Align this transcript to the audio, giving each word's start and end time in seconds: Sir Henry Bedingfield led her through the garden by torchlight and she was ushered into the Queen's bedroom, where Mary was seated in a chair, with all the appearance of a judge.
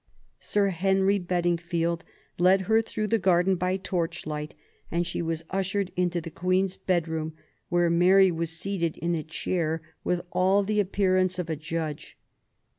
Sir 0.39 0.69
Henry 0.69 1.19
Bedingfield 1.19 2.03
led 2.39 2.61
her 2.61 2.81
through 2.81 3.05
the 3.05 3.19
garden 3.19 3.55
by 3.55 3.77
torchlight 3.77 4.55
and 4.89 5.05
she 5.05 5.21
was 5.21 5.45
ushered 5.51 5.91
into 5.95 6.19
the 6.19 6.31
Queen's 6.31 6.75
bedroom, 6.75 7.35
where 7.69 7.87
Mary 7.91 8.31
was 8.31 8.49
seated 8.49 8.97
in 8.97 9.13
a 9.13 9.21
chair, 9.21 9.79
with 10.03 10.21
all 10.31 10.63
the 10.63 10.79
appearance 10.79 11.37
of 11.37 11.51
a 11.51 11.55
judge. 11.55 12.17